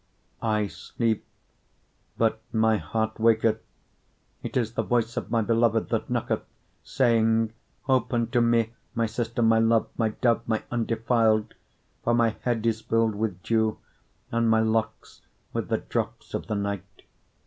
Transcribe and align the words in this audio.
5:2 0.41 0.47
I 0.49 0.65
sleep, 0.67 1.25
but 2.17 2.41
my 2.51 2.77
heart 2.77 3.19
waketh: 3.19 3.61
it 4.41 4.57
is 4.57 4.73
the 4.73 4.81
voice 4.81 5.15
of 5.15 5.29
my 5.29 5.43
beloved 5.43 5.89
that 5.89 6.09
knocketh, 6.09 6.41
saying, 6.83 7.53
Open 7.87 8.25
to 8.31 8.41
me, 8.41 8.73
my 8.95 9.05
sister, 9.05 9.43
my 9.43 9.59
love, 9.59 9.89
my 9.99 10.09
dove, 10.09 10.41
my 10.47 10.63
undefiled: 10.71 11.53
for 12.03 12.15
my 12.15 12.29
head 12.41 12.65
is 12.65 12.81
filled 12.81 13.13
with 13.13 13.43
dew, 13.43 13.77
and 14.31 14.49
my 14.49 14.61
locks 14.61 15.21
with 15.53 15.67
the 15.67 15.77
drops 15.77 16.33
of 16.33 16.47
the 16.47 16.55
night. 16.55 17.03